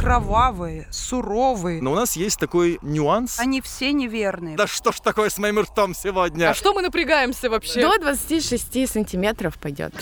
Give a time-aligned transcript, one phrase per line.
[0.00, 1.82] кровавые, суровые.
[1.82, 3.38] Но у нас есть такой нюанс.
[3.38, 4.56] Они все неверные.
[4.56, 6.50] Да что ж такое с моим ртом сегодня?
[6.50, 7.82] А что мы напрягаемся вообще?
[7.82, 9.92] До 26 сантиметров пойдет.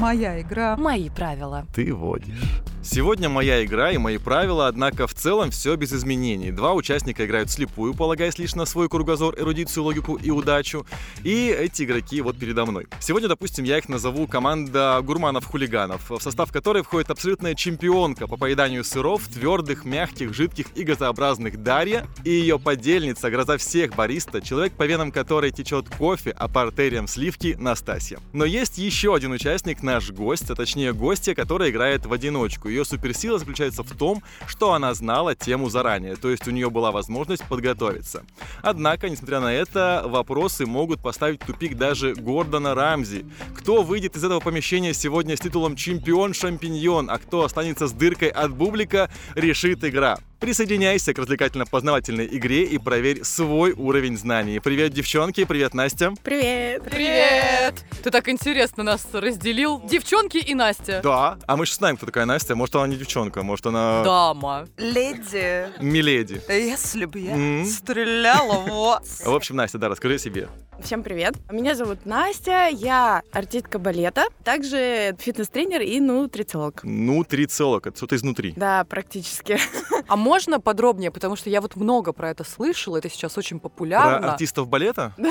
[0.00, 0.76] Моя игра.
[0.76, 1.64] Мои правила.
[1.72, 2.64] Ты водишь.
[2.84, 6.52] Сегодня моя игра и мои правила, однако в целом все без изменений.
[6.52, 10.86] Два участника играют слепую, полагаясь лишь на свой кругозор, эрудицию, логику и удачу.
[11.22, 12.86] И эти игроки вот передо мной.
[13.00, 18.84] Сегодня, допустим, я их назову команда гурманов-хулиганов, в состав которой входит абсолютная чемпионка по поеданию
[18.84, 24.82] сыров, твердых, мягких, жидких и газообразных Дарья и ее подельница, гроза всех бариста, человек, по
[24.84, 28.18] венам которой течет кофе, а по артериям сливки Настасья.
[28.34, 32.84] Но есть еще один участник, наш гость, а точнее гостья, которая играет в одиночку ее
[32.84, 37.44] суперсила заключается в том, что она знала тему заранее, то есть у нее была возможность
[37.48, 38.24] подготовиться.
[38.62, 43.26] Однако, несмотря на это, вопросы могут поставить тупик даже Гордона Рамзи.
[43.56, 48.54] Кто выйдет из этого помещения сегодня с титулом чемпион-шампиньон, а кто останется с дыркой от
[48.54, 50.18] бублика, решит игра.
[50.44, 54.60] Присоединяйся к развлекательно-познавательной игре и проверь свой уровень знаний.
[54.60, 56.12] Привет, девчонки, привет, Настя.
[56.22, 56.82] Привет!
[56.82, 57.82] Привет!
[58.02, 59.80] Ты так интересно нас разделил.
[59.88, 61.00] Девчонки и Настя.
[61.02, 62.56] Да, а мы же знаем, кто такая Настя.
[62.56, 64.04] Может, она не девчонка, может, она...
[64.04, 64.68] Дама.
[64.76, 66.42] Леди, Миледи.
[66.46, 69.22] если бы я стреляла в вас.
[69.24, 70.50] В общем, Настя, да, расскажи себе.
[70.82, 71.34] Всем привет!
[71.50, 76.82] Меня зовут Настя, я артистка балета, также фитнес-тренер и нутрициолог.
[76.82, 78.52] Нутрициолог, это что-то изнутри.
[78.56, 79.58] Да, практически.
[80.06, 83.70] А можно подробнее, потому что я вот много про это слышала, это сейчас очень Про
[83.70, 84.32] популярно.
[84.32, 85.14] артистов балета?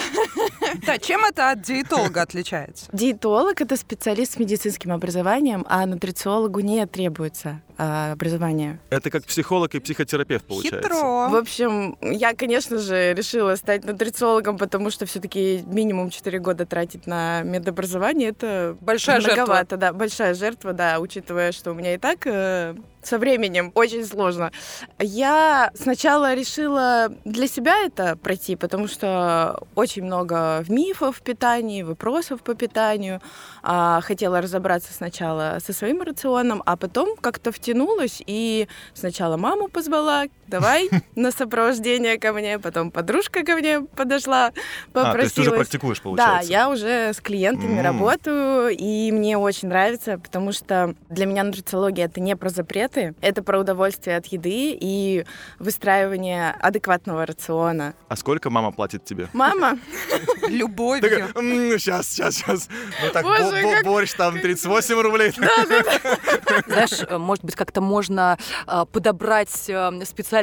[0.88, 2.88] Да, чем это от диетолога отличается?
[2.92, 8.80] Диетолог— это специалист с медицинским образованием, а нутрициологу не требуется а, образование.
[8.90, 10.82] Это как психолог и психотерапевт получается.
[10.82, 11.30] Хитро.
[11.30, 17.08] В общем, я, конечно же, решила стать нутрициологом, потому что все-таки минимум 4 года тратить
[17.08, 19.42] на медобразование это Большая жертва.
[19.44, 24.06] многовато, да, большая жертва, да, учитывая, что у меня и так э, со временем очень
[24.06, 24.52] сложно.
[25.00, 32.42] Я сначала решила для себя это пройти, потому что очень много мифов в питании, вопросов
[32.42, 33.22] по питанию.
[33.62, 40.26] А, хотела разобраться сначала со своим рационом, а потом как-то втянулась и сначала маму позвала,
[40.54, 44.52] давай на сопровождение ко мне, потом подружка ко мне подошла,
[44.94, 45.58] А, то есть ты уже попросилась.
[45.70, 46.52] практикуешь, Да, получается.
[46.52, 47.84] я уже с клиентами М.
[47.84, 53.42] работаю, и мне очень нравится, потому что для меня нутрициология это не про запреты, это
[53.42, 55.26] про удовольствие от еды и
[55.58, 57.96] выстраивание адекватного рациона.
[58.10, 59.30] А сколько мама платит тебе?
[59.34, 59.80] Мама,
[60.48, 61.30] Любовью.
[61.80, 62.70] сейчас, сейчас, сейчас.
[63.04, 63.26] Ну так,
[63.84, 65.32] борщ там 38 рублей.
[66.68, 68.38] Знаешь, может быть, как-то можно
[68.68, 69.90] э, подобрать э,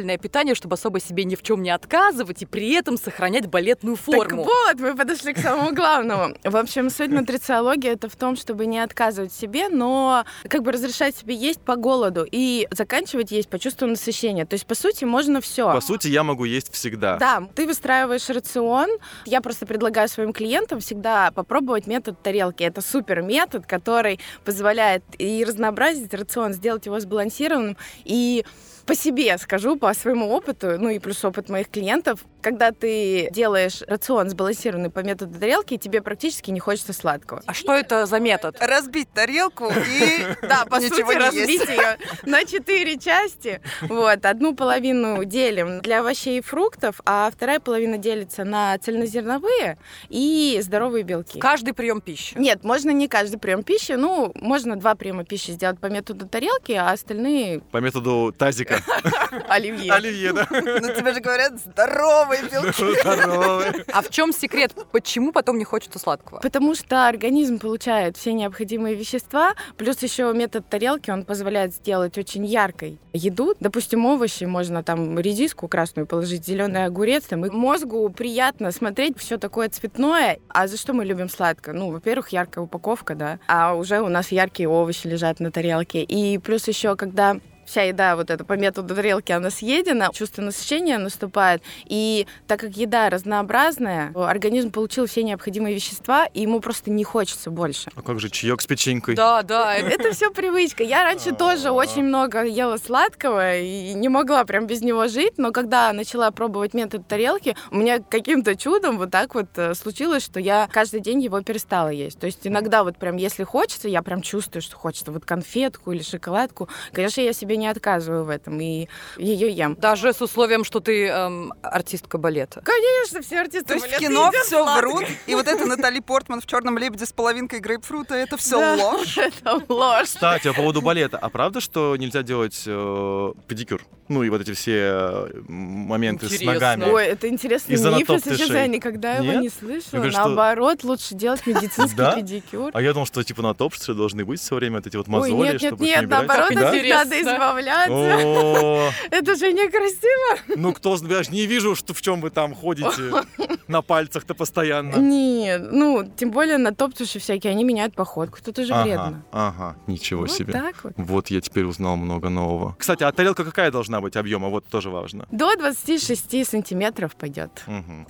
[0.01, 3.97] специальное питание, чтобы особо себе ни в чем не отказывать и при этом сохранять балетную
[3.97, 4.45] так форму.
[4.45, 6.35] вот, мы подошли к самому главному.
[6.43, 11.17] В общем, суть нутрициологии это в том, чтобы не отказывать себе, но как бы разрешать
[11.17, 14.47] себе есть по голоду и заканчивать есть по чувству насыщения.
[14.47, 15.71] То есть, по сути, можно все.
[15.71, 17.19] По сути, я могу есть всегда.
[17.19, 18.89] Да, ты выстраиваешь рацион.
[19.27, 22.63] Я просто предлагаю своим клиентам всегда попробовать метод тарелки.
[22.63, 27.77] Это супер метод, который позволяет и разнообразить рацион, сделать его сбалансированным.
[28.05, 28.45] И
[28.87, 33.83] по себе скажу, по своему опыту, ну и плюс опыт моих клиентов, когда ты делаешь
[33.87, 37.43] рацион сбалансированный по методу тарелки, тебе практически не хочется сладкого.
[37.47, 38.57] А что это за метод?
[38.61, 43.61] Разбить тарелку и Да, по сути, разбить ее на четыре части.
[43.83, 50.59] Вот, одну половину делим для овощей и фруктов, а вторая половина делится на цельнозерновые и
[50.63, 51.39] здоровые белки.
[51.39, 52.37] Каждый прием пищи.
[52.37, 56.73] Нет, можно не каждый прием пищи, ну, можно два приема пищи сделать по методу тарелки,
[56.73, 58.70] а остальные По методу тазика.
[59.49, 59.93] оливье.
[59.93, 60.47] Оливье, да?
[60.51, 63.01] Ну тебе же говорят здоровые белки.
[63.01, 63.85] Здоровый.
[63.93, 64.73] А в чем секрет?
[64.93, 66.41] Почему потом не хочется сладкого?
[66.41, 72.45] Потому что организм получает все необходимые вещества, плюс еще метод тарелки, он позволяет сделать очень
[72.47, 73.55] яркой еду.
[73.61, 79.39] Допустим, овощи, можно там редиску красную положить, зеленый огурец, там, и мозгу приятно смотреть все
[79.39, 80.39] такое цветное.
[80.49, 81.75] А за что мы любим сладкое?
[81.75, 86.03] Ну, во-первых, яркая упаковка, да, а уже у нас яркие овощи лежат на тарелке.
[86.03, 87.37] И плюс еще, когда
[87.71, 91.63] вся еда вот эта по методу тарелки, она съедена, чувство насыщения наступает.
[91.87, 97.51] И так как еда разнообразная, организм получил все необходимые вещества, и ему просто не хочется
[97.51, 97.91] больше.
[97.95, 99.15] А как же чаек с печенькой?
[99.15, 99.75] Да, да.
[99.77, 100.83] это- все привычка.
[100.83, 105.53] Я раньше тоже очень много ела сладкого и не могла прям без него жить, но
[105.53, 110.41] когда начала пробовать метод тарелки, у меня каким-то чудом вот так вот э, случилось, что
[110.41, 112.19] я каждый день его перестала есть.
[112.19, 116.03] То есть иногда вот прям если хочется, я прям чувствую, что хочется вот конфетку или
[116.03, 116.69] шоколадку.
[116.93, 119.75] Конечно, я себе не отказываю в этом, и ее ем.
[119.77, 122.63] Даже с условием, что ты эм, артистка балета.
[122.65, 126.47] Конечно, все артисты То есть в кино все врут, и вот это Натали Портман в
[126.47, 129.19] черном лебеде с половинкой грейпфрута, это все Да, ложь.
[129.19, 130.07] Это ложь.
[130.09, 131.19] Кстати, по поводу балета.
[131.19, 133.83] А правда, что нельзя делать э, педикюр?
[134.09, 136.53] Ну и вот эти все э, моменты с Интересно.
[136.53, 136.85] ногами.
[136.91, 139.43] Ой, это интересный Из-за миф, если честно, я никогда его Нет?
[139.43, 139.91] не слышала.
[139.93, 142.17] говорят, что- Наоборот, лучше делать медицинский Да?
[142.17, 142.71] педикюр.
[142.75, 145.07] А я думал, что типа на топ, что должны быть все время вот эти вот
[145.07, 147.15] Ой, мозоли, нет, нет, чтобы нет, наоборот, надо интересно.
[147.51, 148.27] Избавляться.
[148.27, 150.57] О, Это же некрасиво.
[150.57, 152.91] ну кто знает, я ж не вижу, что в чем вы там ходите
[153.69, 154.97] на пальцах-то постоянно.
[154.97, 159.23] Нет, ну, тем более на топтуши всякие, они меняют походку, тоже Ага, вредно.
[159.33, 160.53] ага, ничего Вот себе.
[160.53, 160.93] так вот.
[160.97, 162.75] Вот я теперь узнал много нового.
[162.79, 164.49] Кстати, а тарелка какая должна быть объема?
[164.49, 165.27] Вот тоже важно.
[165.31, 167.65] До 26 сантиметров пойдет.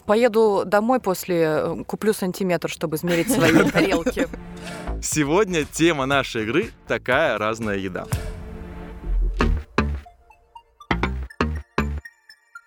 [0.07, 4.29] Поеду домой после, э, куплю сантиметр, чтобы измерить свои тарелки.
[5.03, 8.07] Сегодня тема нашей игры такая разная еда.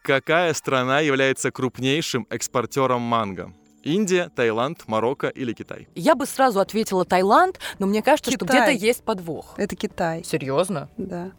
[0.03, 3.53] Какая страна является крупнейшим экспортером манго?
[3.83, 5.87] Индия, Таиланд, Марокко или Китай?
[5.95, 8.67] Я бы сразу ответила Таиланд, но мне кажется, что Китай.
[8.75, 9.53] где-то есть подвох.
[9.55, 10.89] Это Китай, Серьезно?
[10.97, 11.31] да.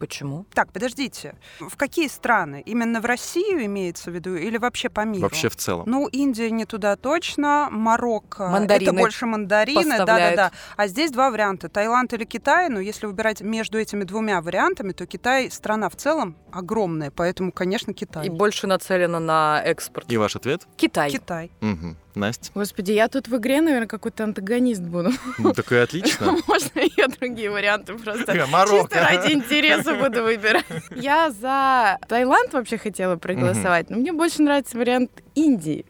[0.00, 0.46] Почему?
[0.54, 1.34] Так, подождите.
[1.60, 2.62] В какие страны?
[2.64, 5.22] Именно в Россию имеется в виду или вообще по миру?
[5.22, 5.84] Вообще в целом.
[5.86, 10.52] Ну, Индия не туда точно, Марокко Мандарины это больше мандарины, да-да-да.
[10.76, 12.70] А здесь два варианта, Таиланд или Китай.
[12.70, 17.92] Но если выбирать между этими двумя вариантами, то Китай страна в целом огромная, поэтому, конечно,
[17.92, 18.26] Китай.
[18.26, 20.10] И больше нацелена на экспорт.
[20.10, 20.66] И ваш ответ?
[20.76, 21.10] Китай.
[21.10, 21.50] Китай.
[21.60, 21.96] Угу.
[22.14, 22.50] Настя?
[22.54, 25.10] Господи, я тут в игре, наверное, какой-то антагонист буду.
[25.38, 26.36] Ну, так и отлично.
[26.48, 30.64] Можно я другие варианты просто чисто ради интереса буду выбирать.
[30.96, 35.84] Я за Таиланд вообще хотела проголосовать, но мне больше нравится вариант Индии.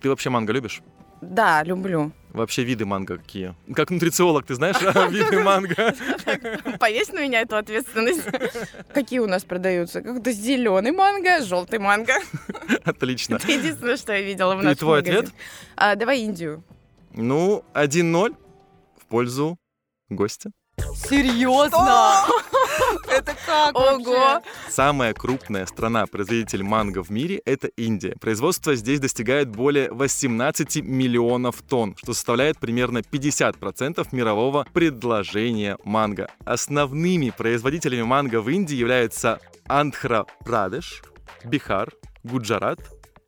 [0.00, 0.82] Ты вообще манго любишь?
[1.20, 2.12] Да, люблю.
[2.32, 3.54] Вообще виды манго какие?
[3.74, 4.76] Как нутрициолог, ты знаешь
[5.10, 5.94] виды манго?
[6.80, 8.22] Повесь на меня эту ответственность.
[8.92, 10.02] Какие у нас продаются?
[10.02, 12.14] Как-то зеленый манго, желтый манго.
[12.84, 13.36] Отлично.
[13.36, 15.18] Это единственное, что я видела в И нашем твой магазине.
[15.20, 15.34] ответ?
[15.76, 16.64] А, давай Индию.
[17.12, 18.34] Ну, 1-0
[19.00, 19.56] в пользу
[20.08, 20.50] гостя.
[20.96, 22.24] Серьезно?
[23.54, 24.12] Как Ого!
[24.12, 24.50] вообще?
[24.68, 28.16] Самая крупная страна-производитель манго в мире— это Индия.
[28.20, 36.28] Производство здесь достигает более 18 миллионов тонн, что составляет примерно 50% мирового предложения манго.
[36.44, 41.02] Основными производителями манго в Индии являются Андхра-Прадеш,
[41.44, 41.90] Бихар,
[42.24, 42.80] Гуджарат,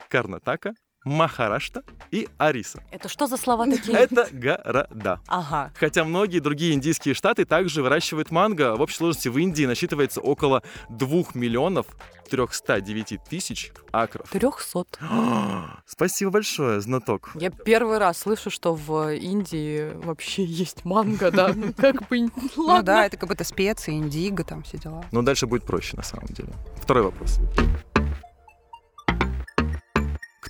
[0.09, 0.75] Карнатака,
[1.07, 2.83] Махарашта и Ариса.
[2.91, 3.97] Это что за слова такие?
[3.97, 5.21] Это города.
[5.29, 5.73] Ага.
[5.79, 8.75] Хотя многие другие индийские штаты также выращивают манго.
[8.75, 11.87] В общей сложности в Индии насчитывается около 2 миллионов
[12.29, 14.29] 309 тысяч акров.
[14.31, 14.99] Трехсот.
[15.87, 17.31] Спасибо большое, знаток.
[17.37, 21.53] Я первый раз слышу, что в Индии вообще есть манго, да?
[21.55, 22.31] Ну, Как бы, Ну
[22.65, 22.83] ладно.
[22.83, 25.05] да, это как будто специи, индиго, там все дела.
[25.13, 26.53] Но дальше будет проще на самом деле.
[26.83, 27.39] Второй вопрос.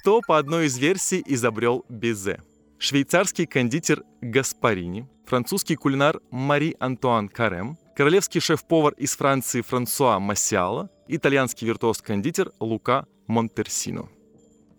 [0.07, 2.41] Кто по одной из версий изобрел безе?
[2.79, 11.67] Швейцарский кондитер Гаспарини, французский кулинар Мари Антуан Карем, королевский шеф-повар из Франции Франсуа Массиала, итальянский
[11.67, 14.09] виртуоз-кондитер Лука Монтерсино.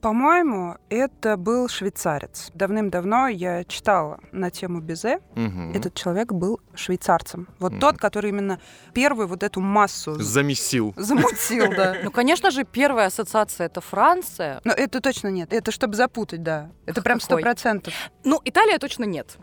[0.01, 2.51] По-моему, это был швейцарец.
[2.53, 5.19] Давным-давно я читала на тему Безе.
[5.35, 5.73] Мгм.
[5.73, 7.47] Этот человек был швейцарцем.
[7.59, 7.81] Вот Мгм.
[7.81, 8.59] тот, который именно
[8.93, 10.93] первый вот эту массу Замесил.
[10.97, 11.95] замутил, да.
[12.03, 14.61] Ну, конечно же, первая ассоциация это Франция.
[14.63, 15.51] Но это точно нет.
[15.51, 16.69] Это чтобы запутать, да.
[16.85, 17.93] Это прям сто процентов.
[18.23, 19.37] Ну, Италия точно нет.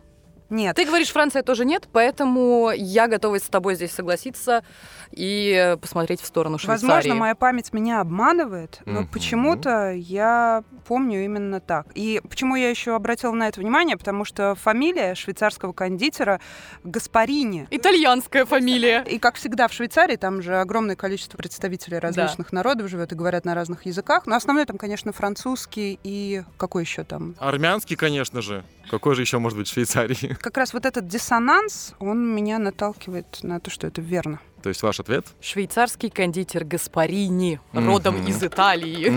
[0.51, 0.77] Нет.
[0.77, 4.63] Ты говоришь, Франция тоже нет, поэтому я готова с тобой здесь согласиться
[5.11, 6.87] и посмотреть в сторону Швейцарии.
[6.87, 9.09] Возможно, моя память меня обманывает, но Мгм.
[9.09, 11.87] почему-то я помню именно так.
[11.95, 13.97] И почему я еще обратила на это внимание?
[13.97, 16.41] Потому что фамилия швейцарского кондитера
[16.85, 17.67] Гаспарини.
[17.71, 19.03] Итальянская фамилия.
[19.09, 23.45] И как всегда в Швейцарии, там же огромное количество представителей различных народов живет и говорят
[23.45, 24.27] на разных языках.
[24.27, 27.35] Но основной там, конечно, французский и какой еще там?
[27.39, 28.65] Армянский, конечно же.
[28.91, 30.34] Какой же еще может быть в Швейцарии?
[30.41, 34.41] Как раз вот этот диссонанс, он меня наталкивает на то, что это верно.
[34.62, 35.26] То есть ваш ответ?
[35.41, 39.12] Швейцарский кондитер Гаспарини, родом из Италии.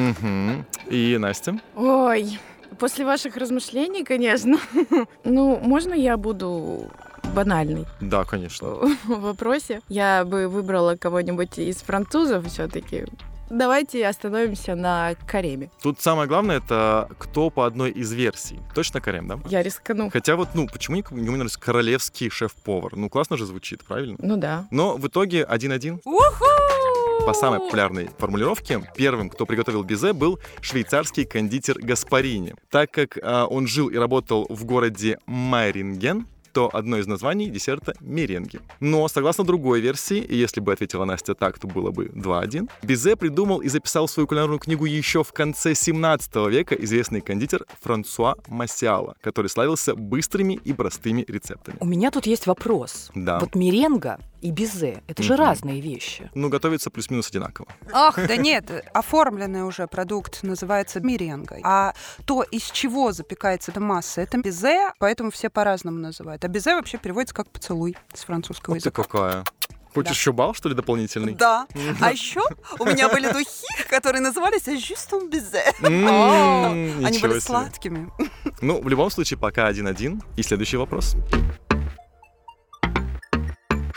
[0.89, 1.59] И Настя?
[1.75, 2.39] Ой,
[2.79, 4.57] после ваших размышлений, конечно.
[5.23, 6.89] Ну, можно я буду
[7.33, 8.67] банальной Да, конечно.
[9.05, 9.81] в вопросе?
[9.87, 13.05] Я бы выбрала кого-нибудь из французов все-таки.
[13.49, 15.69] Давайте остановимся на Кареме.
[15.81, 18.59] Тут самое главное, это кто по одной из версий.
[18.75, 19.39] Точно Карем, да?
[19.47, 20.09] Я рискну.
[20.09, 22.95] Хотя вот, ну, почему не, не упоминались королевский шеф-повар?
[22.95, 24.17] Ну, классно же звучит, правильно?
[24.19, 24.67] Ну да.
[24.71, 26.01] Но в итоге 1-1.
[27.25, 32.55] По самой популярной формулировке, первым, кто приготовил безе, был швейцарский кондитер Гаспарини.
[32.69, 36.25] Так как а, он жил и работал в городе Майринген,
[36.57, 38.59] что одно из названий десерта— меренги.
[38.79, 43.15] Но, согласно другой версии, и если бы ответила Настя так, то было бы 2-1, Бизе
[43.15, 49.15] придумал и записал свою кулинарную книгу еще в конце 17 века известный кондитер Франсуа Массиала,
[49.21, 51.77] который славился быстрыми и простыми рецептами.
[51.79, 53.11] У меня тут есть вопрос.
[53.13, 53.37] Да.
[53.37, 55.41] Вот меренга и безе— это же Мгм.
[55.43, 56.29] разные вещи.
[56.35, 57.67] Ну, готовится плюс-минус одинаково.
[57.91, 61.61] Ах, да нет, оформленный уже продукт называется меренгой.
[61.63, 61.93] А
[62.25, 66.43] то, из чего запекается эта масса, это безе, поэтому все по-разному называют.
[66.45, 69.03] А безе вообще переводится как поцелуй с французского Вот ты языка.
[69.03, 69.43] какая.
[69.93, 70.13] Хочешь Да.
[70.19, 71.33] еще бал, что ли, дополнительный?
[71.33, 71.65] Да.
[72.01, 72.41] А еще
[72.77, 75.63] у меня были духи, которые назывались «Juste безе».
[75.81, 78.11] Они были сладкими.
[78.61, 80.21] Ну, в любом случае, пока 1-1.
[80.35, 81.15] И следующий вопрос.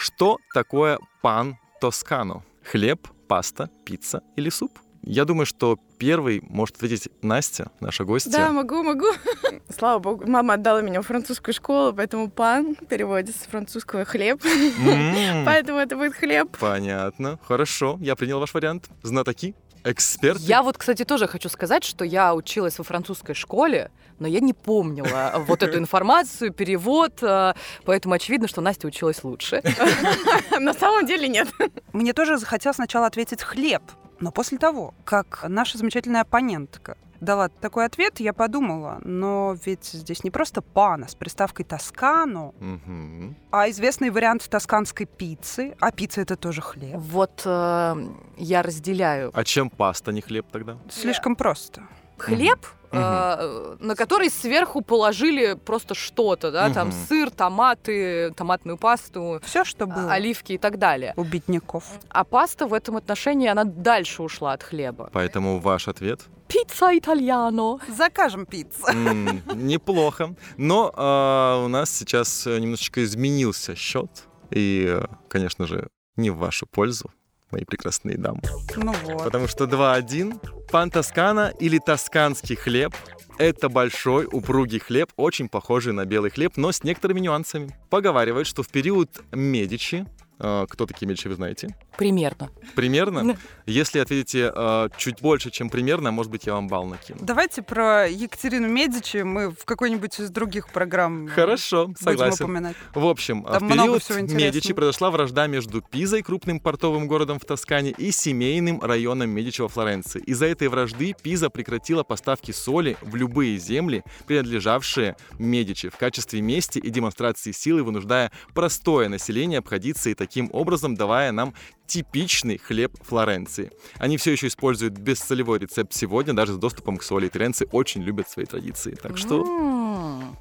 [0.01, 2.43] Что такое пан тоскано?
[2.65, 4.79] Хлеб, паста, пицца или суп?
[5.03, 8.31] Я думаю, что первый может ответить Настя, наша гостья.
[8.31, 9.05] Да, могу, могу.
[9.69, 14.41] Слава богу, мама отдала меня в французскую школу, поэтому пан переводится с французского хлеб.
[15.45, 16.57] Поэтому это будет хлеб.
[16.59, 17.39] Понятно.
[17.47, 18.89] Хорошо, я принял ваш вариант.
[19.03, 19.55] Знатоки,
[19.85, 20.43] эксперты.
[20.43, 24.53] Я вот, кстати, тоже хочу сказать, что я училась во французской школе, но я не
[24.53, 29.63] помнила вот эту информацию, перевод, э, поэтому очевидно, что Настя училась лучше.
[30.59, 31.49] На самом деле нет.
[31.93, 33.83] Мне тоже захотелось сначала ответить «хлеб»,
[34.21, 40.25] но после того, как наша замечательная оппонентка дала такой ответ, я подумала, но ведь здесь
[40.25, 43.37] не просто пана с приставкой «тоскано», Мгм.
[43.51, 46.97] а известный вариант тосканской пиццы, а пицца— это тоже хлеб.
[46.97, 47.95] Вот э,
[48.39, 50.77] я разделяю А чем паста, не хлеб тогда?
[50.91, 51.83] Слишком просто.
[52.21, 52.59] Хлеб,
[52.93, 53.01] Мгм.
[53.03, 56.97] э, на который сверху положили просто что-то, да, там Мгм.
[57.09, 61.13] сыр, томаты, томатную пасту, Все, что было а- оливки и так далее.
[61.17, 61.85] у бедняков.
[62.09, 65.09] А паста в этом отношении, она дальше ушла от хлеба.
[65.13, 66.21] Поэтому ваш ответ?
[66.49, 67.79] Пицца итальяно.
[67.97, 68.87] Закажем пиццу.
[68.89, 70.35] М, Неплохо.
[70.57, 74.11] Но а, у нас сейчас э, немножечко изменился счет.
[74.51, 75.87] И, э, конечно же,
[76.17, 77.09] не в вашу пользу,
[77.53, 78.41] мои прекрасные дамы.
[78.77, 79.23] Ну вот.
[79.23, 80.41] Потому что 2-1.
[80.71, 82.95] Пан Тоскана или тосканский хлеб—
[83.39, 87.77] это большой упругий хлеб, очень похожий на белый хлеб, но с некоторыми нюансами.
[87.91, 90.07] Поговаривают, что в период Медичи,
[90.41, 91.77] кто такие Медичи, вы знаете?
[91.97, 92.51] Примерно.
[92.75, 93.37] Примерно.
[93.67, 97.19] Если ответите э, чуть больше, чем примерно, может быть, я вам бал накину.
[97.21, 102.45] Давайте про Екатерину Медичи мы в какой-нибудь из других программ э, Хорошо, будем согласен.
[102.47, 102.77] упоминать.
[102.95, 104.33] В общем, Там в период.
[104.33, 109.69] Медичи произошла вражда между Пизой, крупным портовым городом в Тоскане, и семейным районом Медичи во
[109.69, 110.21] Флоренции.
[110.23, 116.79] Из-за этой вражды Пиза прекратила поставки соли в любые земли, принадлежавшие Медичи, в качестве мести
[116.79, 121.55] и демонстрации силы, вынуждая простое население обходиться и таким образом давая нам
[121.87, 123.73] типичный хлеб Флоренции.
[123.99, 127.27] Они все еще используют бессолевой рецепт сегодня, даже с доступом к соли.
[127.27, 128.95] Итальянцы очень любят свои традиции.
[128.95, 129.45] Так что,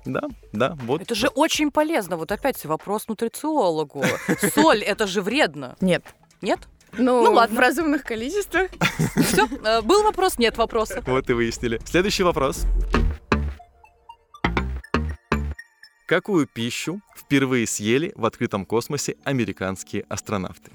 [0.06, 0.22] да,
[0.54, 1.02] да, вот.
[1.02, 2.18] Это же очень полезно.
[2.18, 4.04] Вот опять вопрос нутрициологу.
[4.54, 5.76] Соль, это же вредно.
[5.82, 6.04] Нет.
[6.42, 6.60] Нет?
[6.98, 7.56] Ну, Ну, ладно.
[7.56, 8.70] в разумных количествах.
[9.16, 9.48] Все,
[9.82, 11.04] был вопрос, нет вопроса.
[11.06, 11.80] Вот и выяснили.
[11.86, 12.66] Следующий вопрос.
[16.10, 20.72] Какую пищу впервые съели в открытом космосе американские астронавты?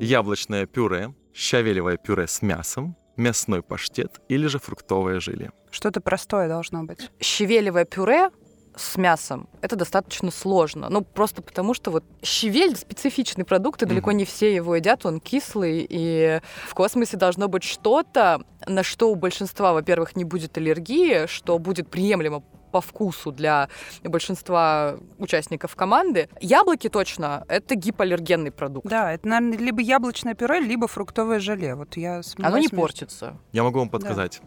[0.00, 5.50] Яблочное пюре, щавелевое пюре с мясом, мясной паштет или же фруктовое желе?
[5.72, 7.10] Что-то простое должно быть.
[7.20, 8.30] Щавелевое пюре
[8.76, 10.88] с мясом это достаточно сложно.
[10.88, 15.18] Ну, просто потому что вот щавель специфичный продукт, и далеко не все его едят, он
[15.18, 21.26] кислый, и в космосе должно быть что-то, на что у большинства, во-первых, не будет аллергии,
[21.26, 23.68] что будет приемлемо по вкусу для
[24.02, 26.28] большинства участников команды.
[26.40, 28.86] Яблоки точно это гипоаллергенный продукт.
[28.88, 31.74] Да, это, наверное, либо яблочное пюре, либо фруктовое желе.
[31.74, 33.38] Вот я Оно не портится.
[33.52, 34.40] Я могу вам подсказать.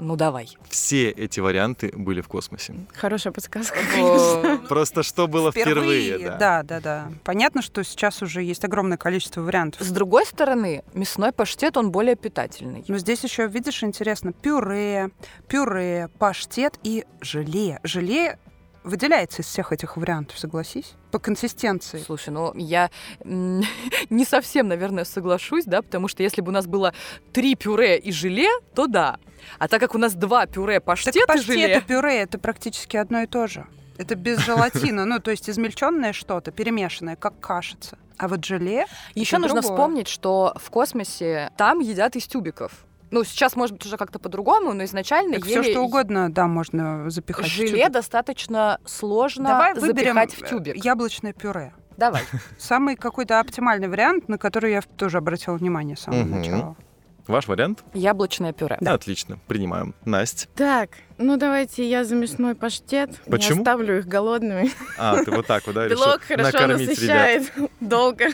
[0.00, 0.48] Ну давай.
[0.68, 2.74] Все эти варианты были в космосе.
[2.94, 3.78] Хорошая подсказка.
[4.68, 6.36] Просто что было впервые, да.
[6.36, 7.12] да, да, да.
[7.24, 9.82] Понятно, что сейчас уже есть огромное количество вариантов.
[9.86, 12.84] С другой стороны, мясной паштет, он более питательный.
[12.88, 15.10] Но здесь еще, видишь, интересно, пюре,
[15.48, 17.80] пюре, паштет и желе.
[17.82, 18.38] Желе
[18.84, 20.94] выделяется из всех этих вариантов, согласись?
[21.10, 21.98] По консистенции.
[21.98, 22.90] Слушай, ну я
[23.24, 26.94] не совсем, наверное, соглашусь, да, потому что если бы у нас было
[27.32, 29.18] три пюре и желе, то да.
[29.58, 31.78] А так как у нас два пюре, паштет, Так и паштет желе...
[31.78, 33.66] и пюре это практически одно и то же.
[33.98, 37.98] Это без желатина, ну, то есть измельченное что-то, перемешанное, как кашица.
[38.16, 38.86] А вот желе...
[39.14, 39.76] Еще нужно другое.
[39.76, 42.84] вспомнить, что в космосе там едят из тюбиков.
[43.10, 46.46] Ну, сейчас, может быть, уже как-то по-другому, но изначально Так все ели что угодно, да,
[46.46, 47.46] можно запихать.
[47.46, 50.84] в желе достаточно сложно Давай выберем запихать в э, тюбик.
[50.84, 51.72] яблочное пюре.
[51.96, 52.22] Давай.
[52.58, 56.30] Самый какой-то оптимальный вариант, на который я тоже обратила внимание с самого Мгм.
[56.38, 56.76] начала.
[57.26, 57.84] Ваш вариант?
[57.94, 58.76] Яблочное пюре.
[58.80, 58.94] Да.
[58.94, 59.94] Отлично, принимаем.
[60.04, 60.48] Настя.
[60.56, 60.90] Так,
[61.20, 63.10] ну давайте я за мясной паштет.
[63.26, 63.56] Почему?
[63.56, 64.70] Не оставлю их голодными.
[64.98, 66.88] А, ты вот так вот, да, Белок хорошо накормить ребят.
[66.98, 68.26] насыщает долго.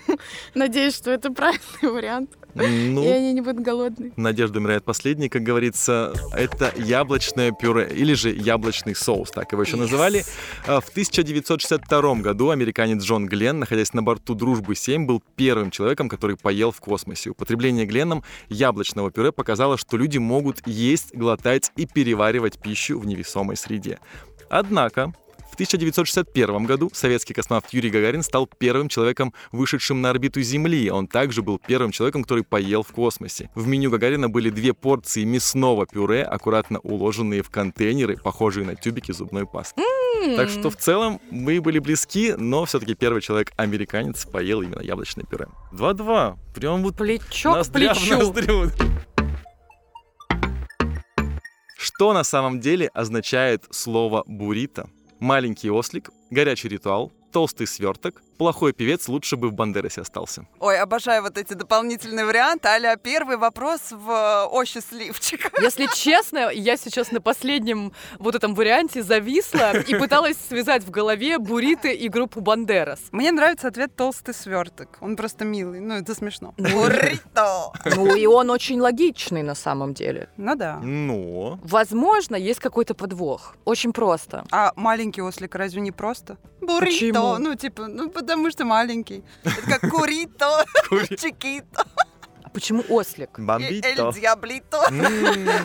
[0.54, 2.30] Надеюсь, что это правильный вариант.
[2.54, 4.12] И Ну, они не будут голодны.
[4.16, 9.76] Надежда умирает последней, как говорится, это яблочное пюре или же яблочный соус, так его еще
[9.76, 10.24] называли.
[10.66, 16.36] А, В 1962 году американец Джон Гленн, находясь на борту «Дружбы-7», был первым человеком, который
[16.36, 17.30] поел в космосе.
[17.30, 23.56] Употребление Гленном яблочного пюре показало, что люди могут есть, глотать и переваривать пищу в невесомой
[23.56, 23.98] среде.
[24.48, 25.12] Однако
[25.50, 30.90] в 1961 году советский космонавт Юрий Гагарин стал первым человеком, вышедшим на орбиту Земли.
[30.90, 33.48] Он также был первым человеком, который поел в космосе.
[33.54, 39.12] В меню Гагарина были две порции мясного пюре, аккуратно уложенные в контейнеры, похожие на тюбики
[39.12, 39.82] зубной пасты.
[40.36, 45.46] Так что в целом мы были близки, но все-таки первый человек-американец поел именно яблочное пюре.
[45.72, 46.36] 2-2.
[46.54, 48.18] Прям вот Плечо к в плечу.
[48.18, 48.70] ноздрю.
[51.86, 54.90] Что на самом деле означает слово буррито?
[55.20, 60.46] Маленький ослик, горячий ритуал, толстый сверток, плохой певец лучше бы в Бандерасе остался.
[60.60, 62.68] Ой, обожаю вот эти дополнительные варианты.
[62.68, 65.50] Аля, первый вопрос в э, «О, счастливчик».
[65.60, 71.38] Если честно, я сейчас на последнем вот этом варианте зависла и пыталась связать в голове
[71.38, 73.00] Буриты и группу Бандерас.
[73.12, 74.98] Мне нравится ответ «толстый сверток».
[75.00, 75.80] Он просто милый.
[75.80, 76.54] Ну, это смешно.
[76.56, 77.72] Ну, Буррито.
[77.96, 80.28] Ну и он очень логичный на самом деле.
[80.36, 80.78] Ну да.
[80.82, 81.58] Но...
[81.62, 83.56] Возможно, есть какой-то подвох.
[83.64, 84.44] Очень просто.
[84.50, 86.36] А маленький ослик разве не просто?
[86.60, 87.38] Буррито.
[87.38, 89.22] Ну, типа, ну, потому что маленький.
[89.44, 91.84] Это как курито, Кури- чикито,
[92.42, 93.38] А почему ослик?
[93.38, 93.88] Бомбито.
[93.88, 94.80] эль диаблито.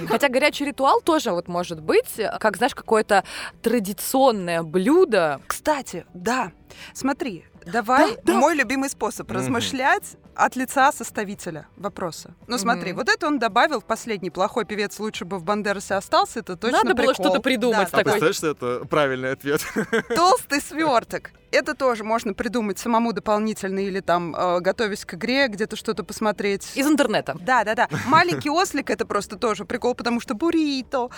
[0.07, 3.23] Хотя горячий ритуал тоже вот может быть, как, знаешь, какое-то
[3.61, 5.39] традиционное блюдо.
[5.47, 6.51] Кстати, да,
[6.93, 8.33] смотри, давай Да, да.
[8.39, 9.37] мой любимый способ Мгм.
[9.37, 12.33] размышлять от лица составителя вопроса.
[12.47, 12.99] Ну смотри, Мгм.
[12.99, 16.77] вот это он добавил в последний плохой певец лучше бы в Бандерасе остался, это точно
[16.79, 17.25] Надо было прикол.
[17.25, 18.03] что-то придумать А Да, такой.
[18.19, 19.61] представляешь, что это правильный ответ?
[20.15, 21.31] Толстый сверток.
[21.51, 26.71] Это тоже можно придумать самому дополнительно или там, э, готовясь к игре, где-то что-то посмотреть.
[26.75, 27.35] Из интернета.
[27.41, 27.89] Да, да, да.
[28.07, 31.09] Маленький ослик это просто тоже прикол, потому что буррито.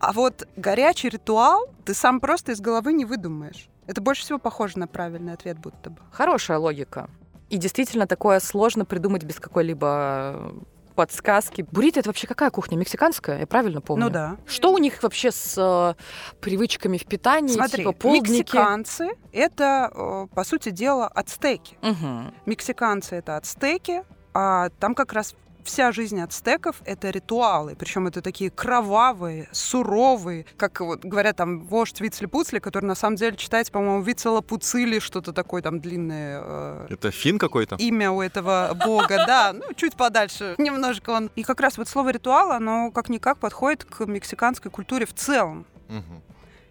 [0.00, 3.68] А вот горячий ритуал ты сам просто из головы не выдумаешь.
[3.86, 5.98] Это больше всего похоже на правильный ответ, будто бы.
[6.10, 7.10] Хорошая логика.
[7.50, 10.54] И действительно такое сложно придумать без какой-либо
[10.94, 11.66] подсказки.
[11.70, 12.76] Буррито это вообще какая кухня?
[12.76, 13.40] Мексиканская?
[13.40, 14.06] Я правильно помню?
[14.06, 14.36] Ну да.
[14.46, 15.94] Что у них вообще с э,
[16.40, 17.52] привычками в питании?
[17.54, 18.30] Смотри, типа полдники?
[18.30, 21.76] мексиканцы это, э, по сути дела, ацтеки.
[21.82, 22.34] Мгм.
[22.46, 27.74] Мексиканцы это ацтеки, а там как раз вся жизнь ацтеков— это ритуалы.
[27.76, 33.36] Причем это такие кровавые, суровые, как вот говорят там вождь Вицли-Пуцли, который на самом деле
[33.36, 37.76] читается, по-моему, Вицела-Пуцили, что-то такое там длинное э, Это фин какой-то?
[37.76, 41.30] имя у этого бога, да, ну, чуть подальше немножко он.
[41.36, 45.66] И как раз вот слово ритуал, оно как-никак подходит к мексиканской культуре в целом.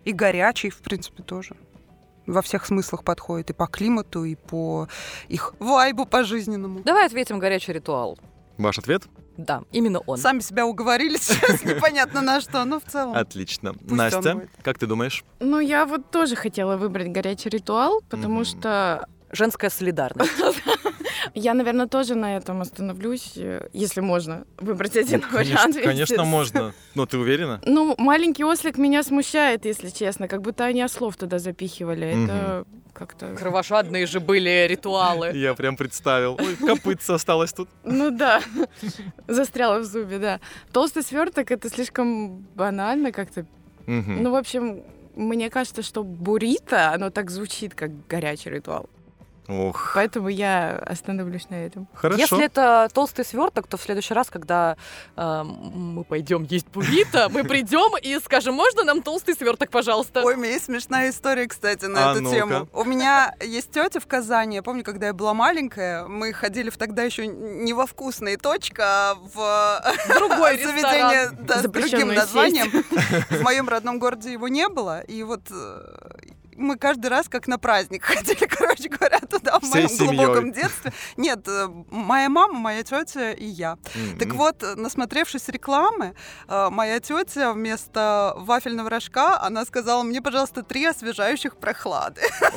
[0.04, 1.56] И горячий, в принципе, тоже.
[2.26, 4.88] Во всех смыслах подходит и по климату, и по
[5.28, 6.80] их вайбу пожизненному.
[6.82, 8.18] Давай ответим горячий ритуал.
[8.62, 9.04] Ваш ответ?
[9.38, 10.18] Да, именно он.
[10.18, 13.16] Сами себя уговорили сейчас, непонятно на что, но в целом.
[13.16, 13.72] Отлично.
[13.90, 15.24] он Настя, как ты думаешь?
[15.40, 18.46] Ну, я вот тоже хотела выбрать горячий ритуал, потому Мгм.
[18.46, 20.30] что Женская солидарность.
[21.34, 23.34] я, наверное, тоже на этом остановлюсь,
[23.74, 25.76] если можно выбрать один Ну, вариант.
[25.76, 26.74] конечно, конечно, можно.
[26.96, 27.62] Но ты уверена?
[27.66, 32.26] Ну, маленький ослик меня смущает, если честно, как будто они ослов туда запихивали.
[32.26, 33.36] Это как-то...
[33.36, 35.32] Кровожадные же были ритуалы.
[35.34, 36.38] Я прям представил.
[36.40, 37.70] Ой, копытца осталось тут.
[37.84, 38.42] Ну да,
[39.28, 40.40] застряла в зубе, да.
[40.72, 43.46] Толстый сверток это слишком банально как-то.
[43.88, 44.84] Ну, в общем,
[45.16, 48.90] мне кажется, что буррито, оно так звучит, как горячий ритуал.
[49.48, 51.88] Ох, Поэтому я остановлюсь на этом.
[51.94, 52.20] хорошо.
[52.22, 54.78] Если это толстый сверток, то в следующий раз, когда
[55.18, 60.22] э, мы пойдем есть буррито, мы придем и скажем, можно нам толстый сверток, пожалуйста?
[60.24, 62.36] Ой, у меня есть смешная история, кстати, на А эту ну-ка.
[62.36, 62.70] тему.
[62.74, 64.56] У меня есть тетя в Казани.
[64.56, 69.12] Я помню, когда я была маленькая, мы ходили в тогда еще не во вкусные точка,
[69.12, 69.82] а в
[70.16, 72.72] Другой заведение да, с другим названием.
[73.30, 75.02] В моем родном городе его не было.
[75.02, 75.98] И вот э,
[76.62, 80.16] мы каждый раз как на праздник ходили, короче говоря, туда в Всей моем семьей.
[80.18, 80.94] глубоком детстве.
[81.18, 83.78] Нет, э, моя мама, моя тетя и я.
[83.96, 84.18] М-м.
[84.18, 86.14] Так вот, э, насмотревшись рекламы,
[86.48, 92.22] э, моя тетя вместо вафельного рожка, она сказала мне, пожалуйста, три освежающих прохлады.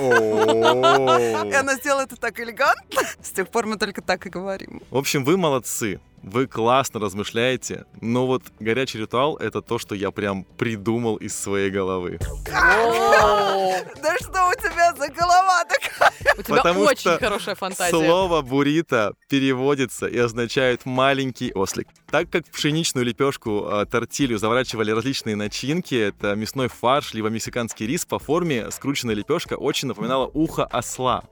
[1.50, 3.02] И она сделала это так элегантно.
[3.22, 4.82] С тех пор мы только так и говорим.
[4.90, 6.00] В общем, вы молодцы.
[6.24, 11.70] Вы классно размышляете, но вот горячий ритуал— это то, что я прям придумал из своей
[11.70, 12.18] головы.
[12.50, 16.12] Да что у тебя за голова такая?
[16.38, 17.90] У тебя Потому очень хорошая фантазия.
[17.90, 21.88] Слово «буррито» переводится и означает «маленький ослик».
[22.10, 27.86] Так как в пшеничную лепешку э, тортилью заворачивали различные начинки, это мясной фарш, либо мексиканский
[27.86, 31.24] рис, по форме скрученная лепешка очень напоминала ухо осла.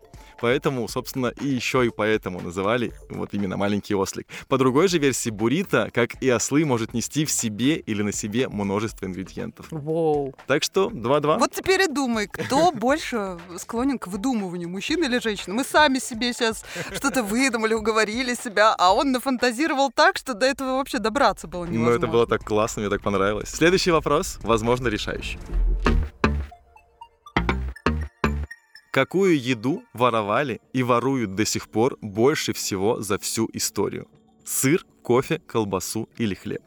[0.43, 4.27] Поэтому, собственно, и еще и поэтому называли вот именно маленький ослик.
[4.49, 8.49] По другой же версии, буррито, как и ослы, может нести в себе или на себе
[8.49, 9.67] множество ингредиентов.
[9.71, 10.35] Воу.
[10.49, 11.39] Так что 2-2.
[11.39, 15.55] Вот теперь и думай, кто больше склонен к выдумыванию, мужчина или женщина?
[15.55, 20.79] Мы сами себе сейчас что-то выдумали, уговорили себя, а он нафантазировал так, что до этого
[20.79, 21.91] вообще добраться было невозможно.
[21.91, 23.49] Ну, это было так классно, мне так понравилось.
[23.49, 25.39] Следующий вопрос, возможно, решающий.
[28.93, 34.07] Какую еду воровали и воруют до сих пор больше всего за всю историю?
[34.45, 36.61] Сыр, кофе, колбасу или хлеб?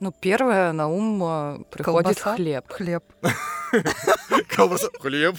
[0.00, 2.34] Ну, первое на ум э, приходит Колбаса?
[2.34, 2.64] хлеб.
[2.68, 3.04] Хлеб.
[4.48, 5.36] Колбаса, хлеб.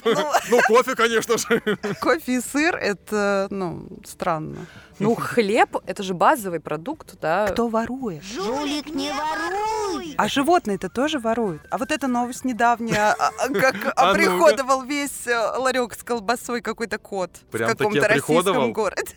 [0.50, 1.62] Ну, кофе, конечно же.
[2.02, 4.66] Кофе и сыр— это, ну, странно.
[5.00, 7.48] Ну, хлеб— это же базовый продукт, да.
[7.48, 8.24] Кто ворует?
[8.24, 10.14] Жулик, не воруй!
[10.18, 11.62] А животные-то тоже воруют.
[11.72, 16.62] А вот эта новость недавняя, а- а как А оприходовал весь э, ларек с колбасой
[16.62, 19.16] какой-то кот в каком-то российском городе.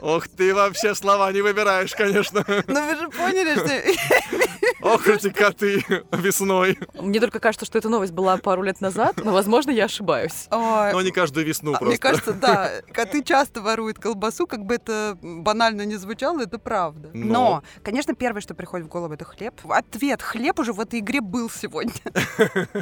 [0.00, 2.44] Ох, ты вообще слова не выбираешь, конечно.
[2.68, 4.46] Ну вы же поняли, что
[4.82, 6.78] Ох, эти коты весной.
[6.94, 10.46] Мне только кажется, что эта новость была пару лет назад, но, возможно, я ошибаюсь.
[10.50, 11.86] Ой, Но не каждую весну а, просто.
[11.86, 17.10] Мне кажется, да, коты часто воруют колбасу, как бы это банально не звучало, это правда.
[17.12, 17.36] Но.
[17.36, 19.54] Но, конечно, первое, что приходит в голову, это хлеб.
[19.68, 21.92] Ответ хлеб уже в этой игре был сегодня.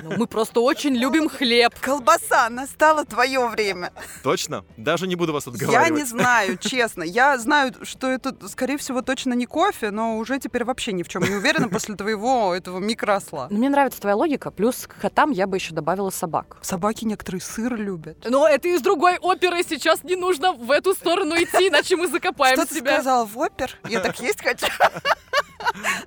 [0.05, 1.73] Ну, мы просто очень любим хлеб.
[1.81, 3.93] Колбаса, настало твое время.
[4.23, 4.65] Точно?
[4.77, 5.93] Даже не буду вас Я отговаривать.
[5.93, 7.03] не знаю, честно.
[7.03, 11.09] Я знаю, что это, скорее всего, точно не кофе, но уже теперь вообще ни в
[11.09, 13.49] чем не уверена после твоего этого микроосла.
[13.51, 16.57] Ну, Мне нравится твоя логика, плюс к котам я бы еще добавила собак.
[16.63, 18.19] Собаки некоторые сыр любят.
[18.29, 22.57] Но это из другой оперы, сейчас не нужно в эту сторону идти, иначе мы закопаем
[22.57, 22.95] Что ты себя.
[22.95, 23.79] сказал в опер?
[23.89, 24.67] Я так есть хочу.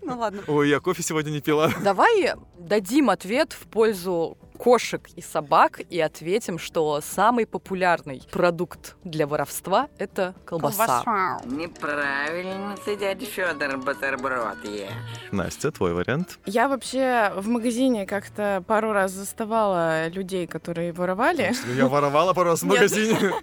[0.01, 0.43] Ну ладно.
[0.47, 1.71] Ой, я кофе сегодня не пила.
[1.84, 9.28] Давай дадим ответ в пользу кошек и собак и ответим, что самый популярный продукт для
[9.28, 11.39] воровства— это колбаса.
[11.46, 14.89] Неправильно ты, дядя Федор, бутерброд ешь.
[15.32, 16.39] Настя, твой вариант.
[16.46, 21.54] Я вообще в магазине как-то пару раз заставала людей, которые воровали.
[21.76, 23.34] Я воровала пару раз в магазине.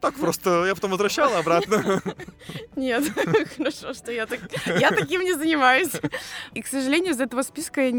[0.00, 2.02] Так просто я потом возвращала обратно.
[2.76, 3.04] Нет,
[3.56, 4.40] хорошо, что я так...
[4.78, 5.92] Я таким не занимаюсь.
[6.54, 7.90] И, к сожалению, из этого списка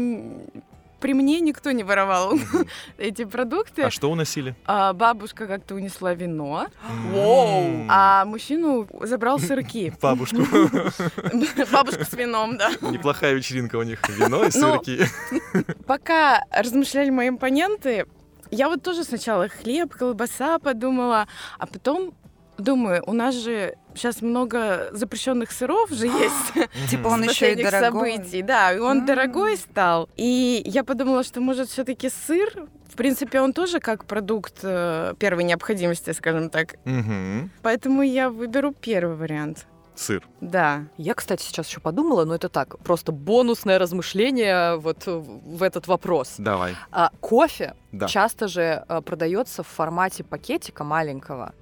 [1.04, 2.32] при мне никто не воровал
[2.96, 3.82] эти продукты.
[3.82, 4.54] А что уносили?
[4.64, 6.68] А бабушка как-то унесла вино,
[7.10, 7.84] Воу!
[7.90, 9.92] а мужчину забрал сырки.
[10.00, 10.38] Бабушку.
[11.70, 12.70] Бабушка с вином, да.
[12.80, 14.00] Неплохая вечеринка у них.
[14.08, 15.06] Вино и Ну, сырки.
[15.86, 18.06] Пока размышляли мои оппоненты,
[18.50, 22.14] я вот тоже сначала хлеб, колбаса подумала, а потом
[22.58, 26.70] думаю, у нас же сейчас много запрещенных сыров же есть.
[26.90, 28.12] Типа он еще и дорогой.
[28.16, 28.42] событий.
[28.42, 30.08] Да, и он дорогой стал.
[30.16, 35.44] И я подумала, что может все-таки сыр, в принципе, он тоже как продукт э, первой
[35.44, 36.76] необходимости, скажем так.
[37.62, 39.66] Поэтому я выберу первый вариант.
[39.96, 40.26] Сыр.
[40.40, 40.86] Да.
[40.96, 46.34] Я, кстати, сейчас еще подумала, но это так, просто бонусное размышление вот в этот вопрос.
[46.38, 46.74] Давай.
[46.90, 48.08] А кофе Да.
[48.08, 51.52] часто же э, продается в формате пакетика маленького.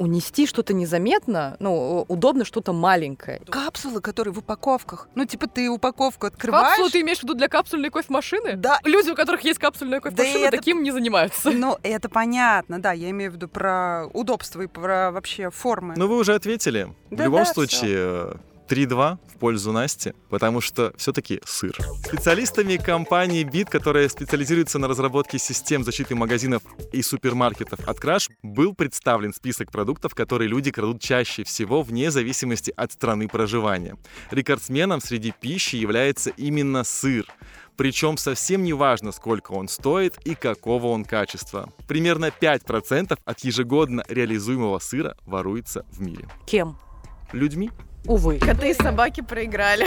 [0.00, 3.42] Унести что-то незаметно, ну, удобно что-то маленькое.
[3.50, 5.08] Капсулы, которые в упаковках.
[5.14, 6.68] Ну, типа ты упаковку открываешь.
[6.68, 8.54] Капсулу ты имеешь в виду для капсульной кофемашины?
[8.56, 8.78] Да.
[8.84, 11.50] Люди, у которых есть капсульная кофемашина, это- таким не занимаются.
[11.50, 15.92] Ну, это понятно, да, я имею в виду про удобство и про вообще формы.
[15.98, 16.84] Ну, вы уже ответили.
[17.10, 17.52] В Да-да, любом всё.
[17.52, 18.34] случае, э,
[18.70, 21.76] 3-2 в пользу Насти, потому что все-таки сыр.
[22.06, 28.74] Специалистами компании Bit, которая специализируется на разработке систем защиты магазинов и супермаркетов от краж, был
[28.74, 33.96] представлен список продуктов, которые люди крадут чаще всего вне зависимости от страны проживания.
[34.30, 37.26] Рекордсменом среди пищи является именно сыр.
[37.76, 41.72] Причем совсем не важно, сколько он стоит и какого он качества.
[41.88, 46.28] Примерно 5% от ежегодно реализуемого сыра воруется в мире.
[46.46, 46.76] Кем?
[47.32, 47.70] Людьми?
[48.06, 48.38] Увы.
[48.38, 49.86] Коты и собаки проиграли.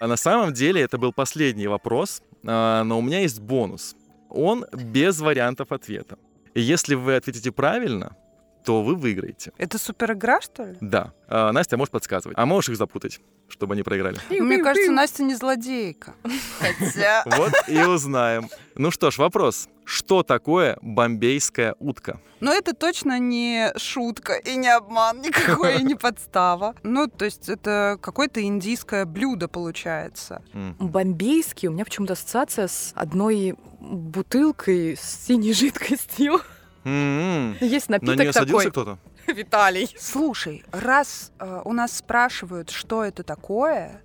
[0.00, 3.94] А на самом деле это был последний вопрос, а, но у меня есть бонус.
[4.30, 6.18] Он без вариантов ответа.
[6.54, 8.16] И если вы ответите правильно,
[8.64, 9.52] то вы выиграете.
[9.58, 10.76] Это супер игра, что ли?
[10.80, 11.12] Да.
[11.28, 12.36] А, Настя может подсказывать.
[12.38, 14.18] А можешь их запутать, чтобы они проиграли.
[14.30, 16.14] Мне кажется, Настя не злодейка.
[16.58, 17.24] Хотя...
[17.36, 18.48] Вот и узнаем.
[18.74, 19.68] Ну что ж, вопрос.
[19.84, 22.20] Что такое бомбейская утка?
[22.40, 26.74] Но это точно не шутка и не обман никакой, и не подстава.
[26.82, 30.42] Ну, то есть это какое-то индийское блюдо получается.
[30.78, 36.40] Бомбейский, у меня почему-то ассоциация с одной бутылкой с синей жидкостью.
[36.84, 37.56] М-м.
[37.60, 38.70] Есть На напиток нее садился такой.
[38.70, 38.98] кто-то?
[39.32, 39.94] Виталий.
[39.98, 44.02] Слушай, раз э, у нас спрашивают, что это такое,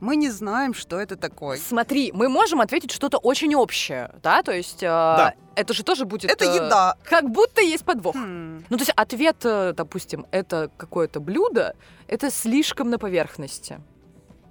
[0.00, 1.58] мы не знаем, что это такое.
[1.58, 4.42] Смотри, мы можем ответить что-то очень общее, да?
[4.42, 6.30] То есть э, это же тоже будет...
[6.30, 6.96] Это э, еда.
[7.04, 8.14] Как будто есть подвох.
[8.14, 8.64] Хм.
[8.68, 11.74] Ну, то есть ответ, э, допустим, это какое-то блюдо,
[12.06, 13.80] это слишком на поверхности.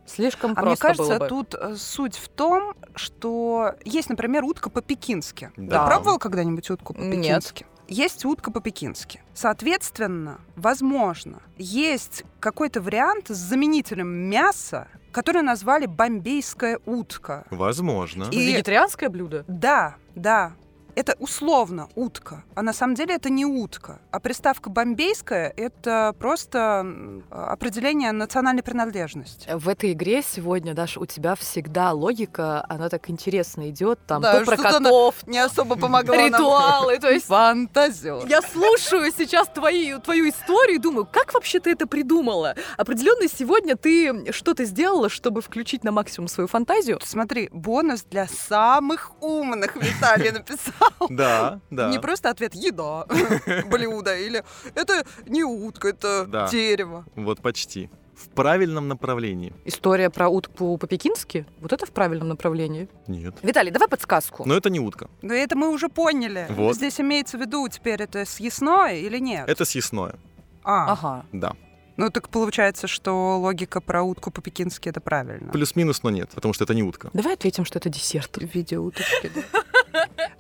[0.06, 1.28] Слишком А мне просто кажется, было бы.
[1.28, 5.52] тут э, суть в том, что есть, например, утка по-пекински.
[5.58, 5.84] Да.
[5.86, 7.10] Ты пробовал когда-нибудь утку Нет.
[7.16, 7.66] по-пекински?
[7.88, 9.22] Есть утка по-пекински.
[9.34, 17.46] Соответственно, возможно, есть какой-то вариант с заменителем мяса, который назвали бомбейская утка.
[17.50, 18.26] Возможно.
[18.32, 19.46] И- Вегетарианское блюдо?
[19.48, 20.54] Да, да.
[20.96, 24.00] Это условно утка, а на самом деле это не утка.
[24.12, 26.86] А приставка бомбейская— это просто
[27.32, 29.50] определение национальной принадлежности.
[29.52, 34.40] В этой игре сегодня, Даша, у тебя всегда логика, она так интересно идет, там Да,
[34.40, 38.28] то про котов, Не особо помогла ритуалы, то есть Фантазер.
[38.28, 42.56] Я слушаю сейчас твои, твою историю и думаю, как вообще ты это придумала?
[42.78, 47.00] Определенно сегодня ты что-то сделала, чтобы включить на максимум свою фантазию.
[47.04, 50.83] Смотри, бонус для самых умных Виталий написал.
[51.10, 51.90] Да, да.
[51.90, 53.06] Не просто ответ «еда»,
[53.70, 54.44] «блюдо» или
[54.76, 56.48] «это не утка, это Да.
[56.50, 57.06] дерево».
[57.16, 57.90] Вот почти.
[58.16, 59.54] В правильном направлении.
[59.66, 61.46] История про утку по-пекински?
[61.60, 62.88] Вот это в правильном направлении.
[63.08, 63.36] Нет.
[63.42, 64.44] Виталий, давай подсказку.
[64.48, 65.10] Но это не утка.
[65.24, 66.46] Но это мы уже поняли.
[66.50, 66.76] Вот.
[66.76, 69.50] Здесь имеется в виду теперь это съестное или нет?
[69.50, 70.16] Это съестное.
[70.64, 71.26] А, Ага.
[71.34, 71.54] Да.
[71.98, 75.52] ну так получается, что логика про утку по-пекински это правильно.
[75.52, 77.10] Плюс-минус, но нет, потому что это не утка.
[77.14, 78.38] Давай ответим, что это десерт.
[78.38, 79.42] В виде уточки, да.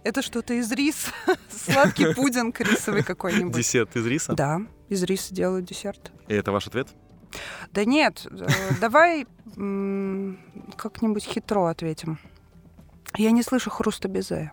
[0.04, 1.12] Это что-то из риса.
[1.50, 3.56] Сладкий пудинг рисовый какой-нибудь.
[3.56, 4.34] Десерт из риса.
[4.34, 6.12] Да, из риса делают десерт.
[6.28, 6.88] И это ваш ответ?
[7.72, 8.46] Да нет, э,
[8.80, 9.26] давай
[10.78, 12.20] как-нибудь хитро ответим.
[13.16, 14.52] Я не слышу хруста безе.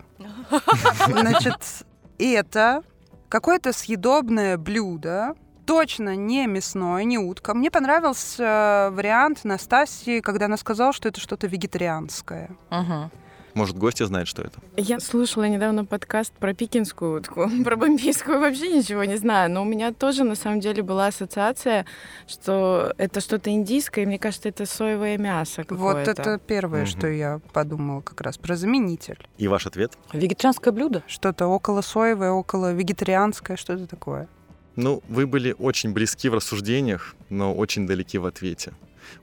[1.06, 1.86] Значит,
[2.18, 2.82] это
[3.28, 5.34] какое-то съедобное блюдо,
[5.66, 7.54] точно не мясное, не утка.
[7.54, 12.50] Мне понравился э, вариант Настасии, когда она сказала, что это что-то вегетарианское.
[12.70, 13.10] Мгм.
[13.54, 14.58] Может, гостья знает, что это?
[14.76, 17.50] Я слушала недавно подкаст про пекинскую утку.
[17.64, 19.50] Про бомбейскую вообще ничего не знаю.
[19.50, 21.84] Но у меня тоже, на самом деле, была ассоциация,
[22.28, 26.10] что это что-то индийское, и мне кажется, это соевое мясо Вот какое-то.
[26.12, 26.86] это первое, Мгм.
[26.90, 29.18] что я подумала как раз про заменитель.
[29.38, 29.92] И ваш ответ?
[30.12, 31.02] Вегетарианское блюдо?
[31.06, 34.28] Что-то около соевое, около вегетарианское, что-то такое.
[34.76, 38.72] Ну, вы были очень близки в рассуждениях, но очень далеки в ответе.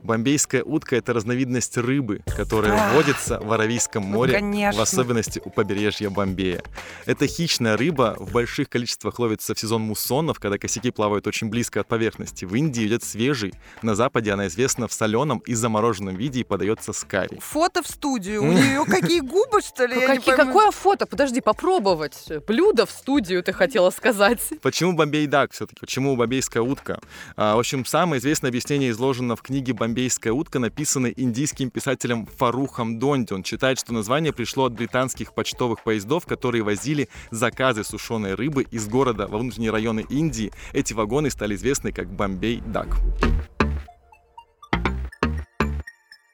[0.03, 4.79] Бомбейская утка— это разновидность рыбы, которая водится в Аравийском Ну, море, конечно.
[4.79, 6.63] в особенности у побережья Бомбея.
[7.05, 11.81] Эта хищная рыба в больших количествах ловится в сезон муссонов, когда косяки плавают очень близко
[11.81, 12.45] от поверхности.
[12.45, 16.93] В Индии идет свежий, на Западе она известна в соленом и замороженном виде и подается
[16.93, 17.39] с карри.
[17.41, 18.43] Фото в студию.
[18.43, 19.95] У нее какие губы, что ли?
[20.25, 21.05] Какое фото?
[21.05, 22.27] Подожди, попробовать.
[22.47, 24.39] Блюдо в студию, ты хотела сказать.
[24.61, 25.79] Почему Бомбей Дак все-таки?
[25.79, 26.99] Почему бомбейская утка?
[27.35, 32.99] А, в общем, самое известное объяснение изложено в книге «Бомбейская утка», написанной индийским писателем Фарухом
[32.99, 33.33] Донди.
[33.33, 38.87] Он считает, что название пришло от британских почтовых поездов, которые возили заказы сушеной рыбы из
[38.87, 40.51] города во внутренние районы Индии.
[40.73, 42.87] Эти вагоны стали известны как Бомбей Дак.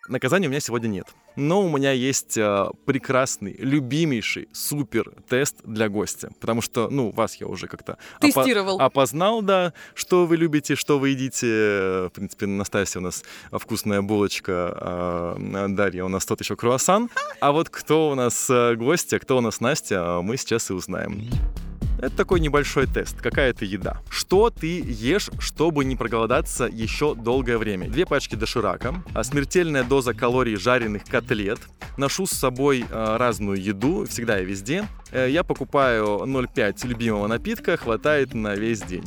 [0.10, 1.08] Наказания у меня сегодня нет.
[1.38, 6.30] Но у меня есть э, прекрасный, любимейший супер тест для гостя.
[6.42, 8.80] Потому что, ну, вас я уже как-то опо- Тестировал.
[8.82, 11.48] опознал, да, что вы любите, что вы едите.
[11.50, 17.10] Э, В принципе, Настасья у нас вкусная булочка, а Дарья у нас тот еще круассан.
[17.40, 21.30] А вот кто у нас э, гостья, кто у нас Настя, мы сейчас и узнаем.
[22.04, 23.22] Это такой небольшой тест.
[23.22, 24.02] Какая ты еда?
[24.10, 27.90] Что ты ешь, чтобы не проголодаться еще долгое время?
[27.90, 31.60] Две пачки доширака, а смертельная доза калорий жареных котлет.
[31.96, 34.86] Ношу с собой э, разную еду, всегда и везде.
[35.12, 39.06] Э, я покупаю 0,5 любимого напитка, хватает на весь день.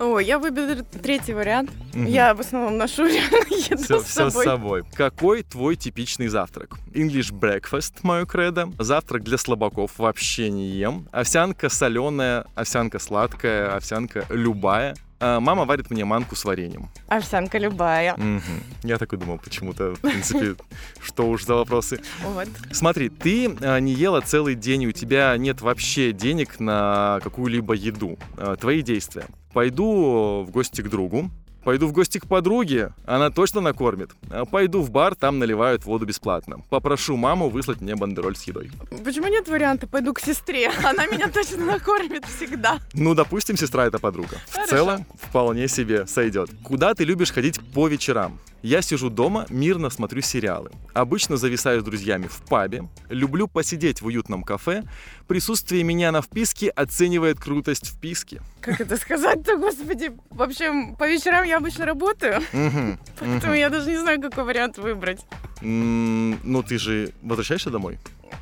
[0.00, 1.70] О, я выберу третий вариант.
[1.92, 2.06] Мгм.
[2.06, 4.44] Я в основном ношу еду Все, с все с собой.
[4.44, 4.82] собой.
[4.94, 6.78] Какой твой типичный завтрак?
[6.94, 8.70] English breakfast, мое кредо.
[8.78, 11.06] Завтрак для слабаков вообще не ем.
[11.12, 14.96] Овсянка соленая, овсянка сладкая, овсянка любая.
[15.20, 16.88] а, мама варит мне манку с вареньем.
[17.08, 18.16] Овсянка любая.
[18.16, 18.40] Мгм.
[18.82, 20.56] Я так и думал почему-то, в принципе,
[21.02, 22.00] что уж за вопросы.
[22.24, 22.48] Вот.
[22.72, 27.74] Смотри, ты а, не ела целый день, и у тебя нет вообще денег на какую-либо
[27.74, 28.18] еду.
[28.38, 29.26] А, Твои действия.
[29.52, 31.30] Пойду в гости к другу,
[31.64, 34.10] Пойду в гости к подруге, она точно накормит.
[34.30, 36.60] А Пойду в бар, там наливают воду бесплатно.
[36.70, 38.70] Попрошу маму выслать мне бандероль с едой.
[39.04, 39.86] Почему нет варианта?
[39.86, 40.70] Пойду к сестре.
[40.84, 42.78] Она меня точно накормит всегда.
[42.94, 44.38] Ну, допустим, сестра это подруга.
[44.48, 46.50] В целом, вполне себе сойдет.
[46.62, 48.38] Куда ты любишь ходить по вечерам?
[48.62, 50.70] Я сижу дома, мирно смотрю сериалы.
[50.92, 52.84] Обычно зависаю с друзьями в пабе.
[53.08, 54.84] Люблю посидеть в уютном кафе.
[55.26, 58.42] Присутствие меня на вписке оценивает крутость вписки.
[58.60, 60.12] Как это сказать-то, господи?
[60.28, 62.40] Вообще, по вечерам я обычно работаю,
[63.18, 65.20] поэтому я даже не знаю, какой вариант выбрать.
[65.60, 67.98] Ну, ты же возвращаешься домой?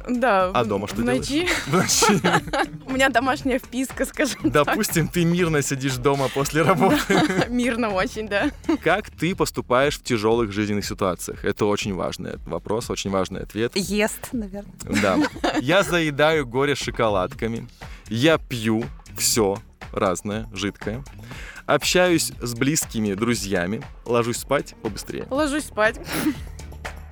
[0.09, 0.51] Да.
[0.55, 1.49] А дома что в ночи.
[2.87, 6.99] У меня домашняя вписка, скажем Допустим, ты мирно сидишь дома после работы.
[7.09, 7.49] так.
[7.49, 8.51] Мирно очень, да.
[8.83, 11.45] Как ты поступаешь в тяжелых жизненных ситуациях?
[11.45, 13.73] Это очень важный вопрос, очень важный ответ.
[13.75, 14.73] Ест, наверное.
[15.03, 15.19] Да.
[15.61, 17.67] Я заедаю горе шоколадками.
[18.09, 18.85] Я пью
[19.17, 19.59] все
[19.93, 21.03] разное, жидкое.
[21.69, 23.83] Общаюсь с близкими друзьями.
[24.07, 25.27] Ложусь спать побыстрее.
[25.29, 26.01] Ложусь спать.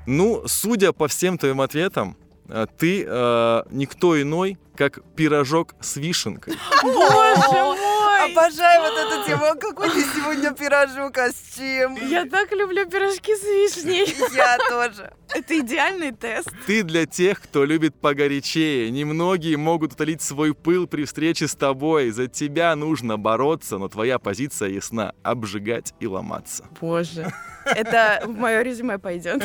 [0.06, 2.16] Ну, судя по всем твоим ответам,
[2.48, 6.54] э, ты э, никто иной, как пирожок с вишенкой.
[6.82, 7.85] Боже мой!
[8.30, 9.60] Обожаю вот эту тему.
[9.60, 11.96] Какой ты сегодня пирожок, а с чем?
[12.08, 14.14] Я так люблю пирожки с вишней.
[14.34, 15.12] Я тоже.
[15.34, 16.48] Это идеальный тест.
[16.66, 18.90] Ты для тех, кто любит погорячее.
[18.90, 22.10] Немногие могут утолить свой пыл при встрече с тобой.
[22.10, 26.66] За тебя нужно бороться, но твоя позиция ясна— обжигать и ломаться.
[26.80, 27.32] Боже.
[27.66, 29.42] Это в мое резюме пойдет.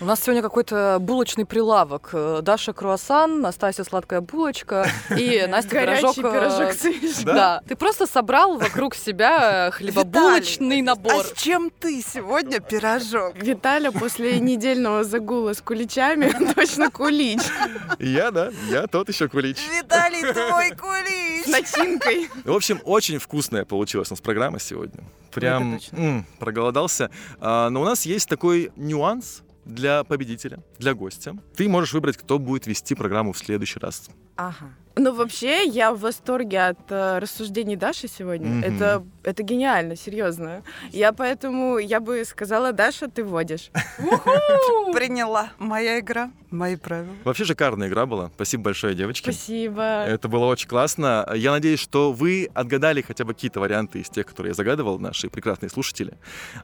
[0.00, 2.10] У нас сегодня какой-то булочный прилавок.
[2.12, 6.16] Э, Даша круассан, Настасья сладкая булочка и Настя пирожок.
[6.16, 7.24] Горячий э, пирожок.
[7.24, 7.60] Да.
[7.68, 11.24] Ты просто собрал вокруг себя хлебобулочный А набор.
[11.24, 13.34] с чем ты сегодня пирожок?
[13.36, 17.40] Виталя после недельного загула с куличами точно кулич
[17.98, 19.58] Я, да, я тот еще кулич.
[19.76, 20.70] Виталий, твой
[21.46, 22.28] с начинкой.
[22.44, 25.02] В общем, очень вкусная получилась у нас программа сегодня.
[25.32, 25.96] Прям Это точно.
[26.02, 27.10] м, проголодался.
[27.40, 31.36] А, но у нас есть такой нюанс для победителя, для гостя.
[31.56, 34.08] Ты можешь выбрать, кто будет вести программу в следующий раз.
[34.36, 34.70] Ага.
[34.98, 38.48] Ну, вообще, я в восторге от э, рассуждений Даши сегодня.
[38.48, 38.64] Мгм.
[38.64, 40.62] Это, это гениально, серьезно.
[40.90, 43.70] Я поэтому, я бы сказала, Даша, ты водишь.
[44.94, 45.50] Приняла.
[45.58, 47.14] Моя игра, мои правила.
[47.24, 48.30] Вообще шикарная игра была.
[48.36, 49.30] Спасибо большое, девочки.
[49.30, 49.82] Спасибо.
[49.82, 51.30] Это было очень классно.
[51.34, 55.28] Я надеюсь, что вы отгадали хотя бы какие-то варианты из тех, которые я загадывал, наши
[55.28, 56.14] прекрасные слушатели.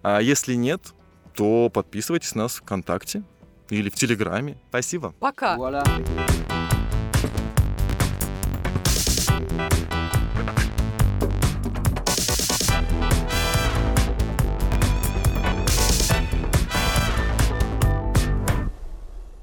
[0.02, 0.94] А если нет,
[1.34, 3.22] то подписывайтесь на нас ВКонтакте
[3.70, 4.58] или в Телеграме.
[4.68, 5.14] Спасибо.
[5.18, 5.56] Пока.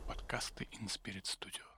[0.07, 1.68] Подкасты InSpirit Studio.